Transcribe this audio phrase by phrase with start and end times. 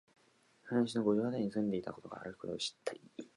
[0.63, 3.01] 川西の五条あたりに住んでいたことがあるということを知ったり、